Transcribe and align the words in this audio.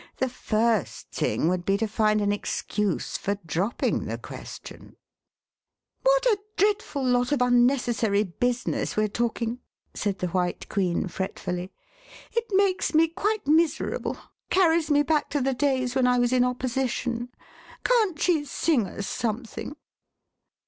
The 0.17 0.29
first 0.29 1.11
thing 1.11 1.47
would 1.47 1.63
be 1.63 1.77
to 1.77 1.87
find 1.87 2.21
an 2.21 2.31
excuse 2.31 3.17
for 3.19 3.35
dropping 3.45 4.05
the 4.05 4.17
question." 4.17 4.79
sir 4.79 4.83
John 4.83 4.87
Tenaiel.)" 4.87 6.01
What 6.07 6.25
a 6.25 6.39
dreadful 6.57 7.03
lot 7.05 7.31
of 7.31 7.41
unnecessary 7.43 8.23
business 8.23 8.97
we're 8.97 9.07
talking!" 9.07 9.59
said 9.93 10.17
the 10.17 10.29
White 10.29 10.67
Queen 10.69 11.07
fretfully. 11.07 11.71
"It 12.31 12.45
makes 12.51 12.95
me 12.95 13.09
quite 13.09 13.45
miserable— 13.45 14.17
carries 14.49 14.89
me 14.89 15.03
back 15.03 15.29
to 15.29 15.39
the 15.39 15.53
days 15.53 15.93
when 15.93 16.07
I 16.07 16.17
was 16.17 16.33
in 16.33 16.43
Opposition. 16.43 17.29
Can't 17.83 18.19
she 18.19 18.43
sing 18.43 18.87
us 18.87 19.05
something? 19.05 19.75